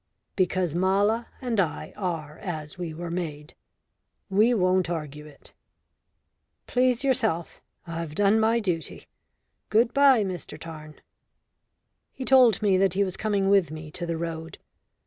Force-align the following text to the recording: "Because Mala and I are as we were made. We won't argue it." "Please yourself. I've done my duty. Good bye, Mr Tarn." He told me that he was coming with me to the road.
"Because 0.35 0.73
Mala 0.73 1.27
and 1.41 1.59
I 1.59 1.93
are 1.95 2.39
as 2.39 2.75
we 2.75 2.91
were 2.91 3.11
made. 3.11 3.53
We 4.31 4.51
won't 4.51 4.89
argue 4.89 5.27
it." 5.27 5.53
"Please 6.65 7.03
yourself. 7.03 7.61
I've 7.85 8.15
done 8.15 8.39
my 8.39 8.59
duty. 8.59 9.05
Good 9.69 9.93
bye, 9.93 10.23
Mr 10.23 10.57
Tarn." 10.59 10.99
He 12.11 12.25
told 12.25 12.63
me 12.63 12.77
that 12.79 12.95
he 12.95 13.03
was 13.03 13.15
coming 13.15 13.47
with 13.47 13.69
me 13.69 13.91
to 13.91 14.07
the 14.07 14.17
road. 14.17 14.57